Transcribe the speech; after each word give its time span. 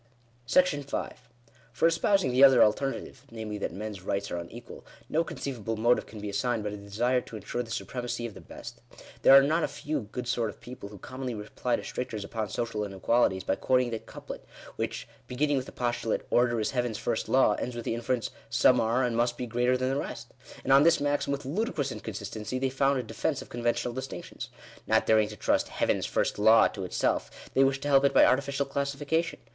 §5 0.47 1.11
For 1.71 1.87
espousing 1.87 2.31
the 2.31 2.43
other 2.43 2.63
alternative, 2.63 3.21
namely, 3.29 3.59
that 3.59 3.71
men's 3.71 4.01
rights 4.01 4.31
are 4.31 4.37
unequal, 4.39 4.83
no 5.07 5.23
conceivable 5.23 5.77
motive 5.77 6.07
can 6.07 6.19
be 6.19 6.27
assigned 6.27 6.63
but 6.63 6.73
a 6.73 6.77
desire 6.77 7.21
to 7.21 7.35
ensure 7.35 7.61
the 7.61 7.69
supremacy 7.69 8.25
of 8.25 8.33
the 8.33 8.41
best. 8.41 8.81
There 9.21 9.35
are 9.35 9.43
not 9.43 9.63
a 9.63 9.67
few 9.67 10.09
good 10.11 10.27
sort 10.27 10.49
of 10.49 10.59
people 10.59 10.89
who 10.89 10.97
commonly 10.97 11.35
reply 11.35 11.75
to 11.75 11.83
strictures 11.83 12.23
upon 12.23 12.49
social 12.49 12.83
inequalities 12.83 13.43
by 13.43 13.53
quoting 13.57 13.91
that 13.91 14.07
couplet, 14.07 14.43
which, 14.75 15.07
beginning 15.27 15.57
with 15.57 15.67
the 15.67 15.71
postulate 15.71 16.23
—"Order 16.31 16.59
is 16.59 16.71
heaven's 16.71 16.97
first 16.97 17.29
law," 17.29 17.53
ends 17.59 17.75
with 17.75 17.85
the 17.85 17.93
inference 17.93 18.31
—"Some 18.49 18.81
are, 18.81 19.03
and 19.03 19.15
must 19.15 19.37
be, 19.37 19.45
greater 19.45 19.77
than 19.77 19.89
the 19.89 19.97
rest." 19.99 20.33
And 20.63 20.73
on 20.73 20.81
this 20.81 20.99
maxim, 20.99 21.31
with 21.31 21.45
ludicrous 21.45 21.91
inconsistency, 21.91 22.57
they 22.57 22.71
found 22.71 22.97
a 22.97 23.03
defence 23.03 23.43
of 23.43 23.49
conventional 23.49 23.93
distinctions. 23.93 24.49
Not 24.87 25.05
daring 25.05 25.27
to 25.27 25.35
trust 25.37 25.67
"heavens 25.67 26.07
first 26.07 26.39
law" 26.39 26.67
to 26.69 26.85
itself, 26.85 27.29
they 27.53 27.63
wish 27.63 27.79
to 27.81 27.87
help 27.87 28.03
it 28.03 28.15
by 28.15 28.25
artificial 28.25 28.65
classification. 28.65 29.37